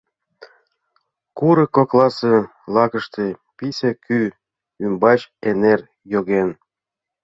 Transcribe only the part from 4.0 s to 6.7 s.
кӱ ӱмбач эҥер йоген.